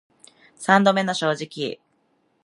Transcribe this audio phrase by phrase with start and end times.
[0.57, 1.79] 三度目の正直